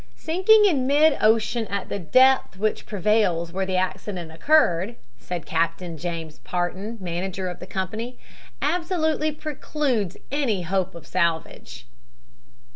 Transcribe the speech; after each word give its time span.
"Sinking 0.15 0.65
in 0.65 0.87
mid 0.87 1.15
ocean, 1.21 1.67
at 1.67 1.87
the 1.89 1.99
depth 1.99 2.57
which 2.57 2.87
prevails 2.87 3.51
where 3.53 3.67
the 3.67 3.75
accident 3.75 4.31
occurred," 4.31 4.95
said 5.19 5.45
Captain 5.45 5.95
James 5.95 6.39
Parton, 6.39 6.97
manager 6.99 7.47
of 7.47 7.59
the 7.59 7.67
company, 7.67 8.17
"absolutely 8.63 9.31
precludes 9.31 10.17
any 10.31 10.63
hopes 10.63 10.95
of 10.95 11.05
salvage." 11.05 11.85